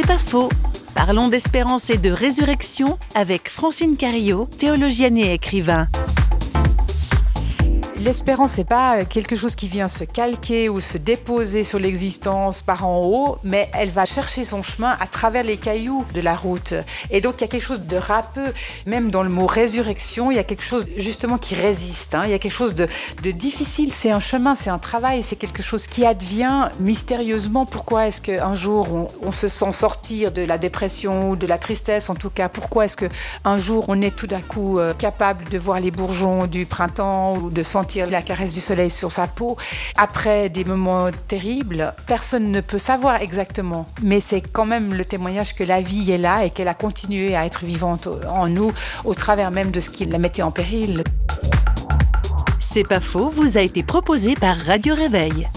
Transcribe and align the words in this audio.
C'est 0.00 0.06
pas 0.06 0.16
faux. 0.16 0.48
Parlons 0.94 1.26
d'espérance 1.26 1.90
et 1.90 1.98
de 1.98 2.12
résurrection 2.12 3.00
avec 3.16 3.48
Francine 3.48 3.96
Carillo, 3.96 4.48
théologienne 4.60 5.18
et 5.18 5.34
écrivain. 5.34 5.88
L'espérance, 8.08 8.52
c'est 8.52 8.64
pas 8.64 9.04
quelque 9.04 9.36
chose 9.36 9.54
qui 9.54 9.68
vient 9.68 9.86
se 9.86 10.02
calquer 10.02 10.70
ou 10.70 10.80
se 10.80 10.96
déposer 10.96 11.62
sur 11.62 11.78
l'existence 11.78 12.62
par 12.62 12.86
en 12.86 13.02
haut, 13.02 13.36
mais 13.44 13.68
elle 13.74 13.90
va 13.90 14.06
chercher 14.06 14.46
son 14.46 14.62
chemin 14.62 14.96
à 14.98 15.06
travers 15.06 15.44
les 15.44 15.58
cailloux 15.58 16.06
de 16.14 16.22
la 16.22 16.34
route. 16.34 16.72
Et 17.10 17.20
donc, 17.20 17.34
il 17.36 17.40
y 17.42 17.44
a 17.44 17.48
quelque 17.48 17.66
chose 17.66 17.82
de 17.82 17.96
râpeux, 17.98 18.54
même 18.86 19.10
dans 19.10 19.22
le 19.22 19.28
mot 19.28 19.44
résurrection, 19.44 20.30
il 20.30 20.36
y 20.36 20.40
a 20.40 20.42
quelque 20.42 20.64
chose 20.64 20.86
justement 20.96 21.36
qui 21.36 21.54
résiste. 21.54 22.14
Hein. 22.14 22.22
Il 22.24 22.30
y 22.30 22.32
a 22.32 22.38
quelque 22.38 22.50
chose 22.50 22.74
de, 22.74 22.88
difficile. 23.30 23.92
C'est 23.92 24.10
un 24.10 24.20
chemin, 24.20 24.54
c'est 24.54 24.70
un 24.70 24.78
travail, 24.78 25.22
c'est 25.22 25.36
quelque 25.36 25.62
chose 25.62 25.86
qui 25.86 26.06
advient 26.06 26.70
mystérieusement. 26.80 27.66
Pourquoi 27.66 28.06
est-ce 28.06 28.22
qu'un 28.22 28.54
jour 28.54 29.06
on, 29.20 29.32
se 29.32 29.48
sent 29.48 29.72
sortir 29.72 30.32
de 30.32 30.40
la 30.40 30.56
dépression 30.56 31.28
ou 31.28 31.36
de 31.36 31.46
la 31.46 31.58
tristesse, 31.58 32.08
en 32.08 32.14
tout 32.14 32.30
cas 32.30 32.48
Pourquoi 32.48 32.86
est-ce 32.86 32.96
qu'un 32.96 33.58
jour 33.58 33.84
on 33.88 34.00
est 34.00 34.16
tout 34.16 34.26
d'un 34.26 34.40
coup 34.40 34.78
euh, 34.78 34.94
capable 34.94 35.44
de 35.50 35.58
voir 35.58 35.78
les 35.78 35.90
bourgeons 35.90 36.46
du 36.46 36.64
printemps 36.64 37.34
ou 37.34 37.50
de 37.50 37.62
la 38.06 38.22
caresse 38.22 38.54
du 38.54 38.60
soleil 38.60 38.90
sur 38.90 39.12
sa 39.12 39.26
peau. 39.26 39.56
Après 39.96 40.48
des 40.48 40.64
moments 40.64 41.10
terribles, 41.28 41.92
personne 42.06 42.50
ne 42.50 42.60
peut 42.60 42.78
savoir 42.78 43.20
exactement. 43.22 43.86
Mais 44.02 44.20
c'est 44.20 44.40
quand 44.40 44.66
même 44.66 44.94
le 44.94 45.04
témoignage 45.04 45.54
que 45.54 45.64
la 45.64 45.80
vie 45.80 46.10
est 46.10 46.18
là 46.18 46.44
et 46.44 46.50
qu'elle 46.50 46.68
a 46.68 46.74
continué 46.74 47.36
à 47.36 47.46
être 47.46 47.64
vivante 47.64 48.08
en 48.28 48.48
nous 48.48 48.72
au 49.04 49.14
travers 49.14 49.50
même 49.50 49.70
de 49.70 49.80
ce 49.80 49.90
qui 49.90 50.04
la 50.04 50.18
mettait 50.18 50.42
en 50.42 50.50
péril. 50.50 51.04
C'est 52.60 52.86
pas 52.86 53.00
faux, 53.00 53.30
vous 53.30 53.56
a 53.56 53.62
été 53.62 53.82
proposé 53.82 54.34
par 54.34 54.56
Radio 54.56 54.94
Réveil. 54.94 55.48